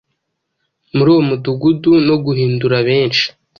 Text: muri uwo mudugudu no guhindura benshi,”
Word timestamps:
muri 0.95 1.09
uwo 1.13 1.21
mudugudu 1.29 1.91
no 2.07 2.15
guhindura 2.23 2.77
benshi,” 2.89 3.25